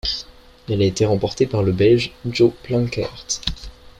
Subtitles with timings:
[0.67, 3.23] Elle a été remportée par le Belge Jo Planckaert.